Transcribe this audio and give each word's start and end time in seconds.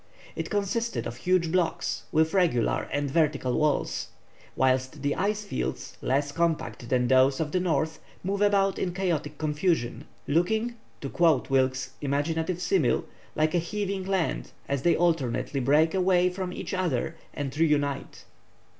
It 0.35 0.49
consisted 0.49 1.05
of 1.05 1.17
huge 1.17 1.51
blocks, 1.51 2.05
with 2.11 2.33
regular 2.33 2.89
and 2.91 3.11
vertical 3.11 3.53
walls, 3.53 4.07
whilst 4.55 5.03
the 5.03 5.13
ice 5.13 5.43
fields, 5.45 5.95
less 6.01 6.31
compact 6.31 6.89
than 6.89 7.07
those 7.07 7.39
of 7.39 7.51
the 7.51 7.59
north, 7.59 7.99
move 8.23 8.41
about 8.41 8.79
in 8.79 8.95
chaotic 8.95 9.37
confusion, 9.37 10.05
looking, 10.27 10.73
to 11.01 11.09
quote 11.09 11.51
Wilkes' 11.51 11.91
imaginative 12.01 12.59
simile, 12.59 13.05
like 13.35 13.53
a 13.53 13.59
heaving 13.59 14.03
land, 14.03 14.49
as 14.67 14.81
they 14.81 14.95
alternately 14.95 15.59
break 15.59 15.93
away 15.93 16.31
from 16.31 16.51
each 16.51 16.73
other 16.73 17.15
and 17.35 17.55
reunite. 17.55 18.23